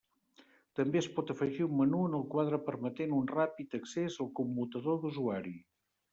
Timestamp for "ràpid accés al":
3.35-4.33